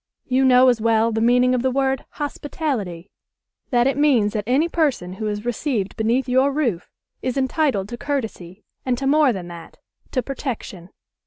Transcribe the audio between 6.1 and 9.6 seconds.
your roof is entitled to courtesy and to more than